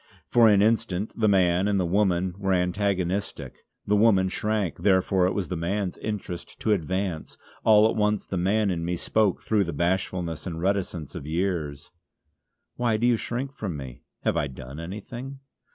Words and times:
For 0.25 0.47
an 0.49 0.63
instant 0.63 1.13
the 1.15 1.27
man 1.27 1.67
and 1.67 1.79
the 1.79 1.85
woman 1.85 2.33
were 2.39 2.53
antagonistic. 2.53 3.65
The 3.85 3.95
woman 3.95 4.29
shrank, 4.29 4.77
therefore 4.77 5.27
it 5.27 5.35
was 5.35 5.49
the 5.49 5.55
man's 5.55 5.95
interest 5.99 6.59
to 6.61 6.71
advance; 6.71 7.37
all 7.63 7.87
at 7.87 7.95
once 7.95 8.25
the 8.25 8.35
man 8.35 8.71
in 8.71 8.83
me 8.83 8.95
spoke 8.95 9.43
through 9.43 9.65
the 9.65 9.73
bashfulness 9.73 10.47
and 10.47 10.59
reticence 10.59 11.13
of 11.13 11.27
years: 11.27 11.91
"Why 12.77 12.97
do 12.97 13.05
you 13.05 13.15
shrink 13.15 13.53
from 13.53 13.77
me? 13.77 14.01
Have 14.21 14.37
I 14.37 14.47
done 14.47 14.79
anything?" 14.79 15.39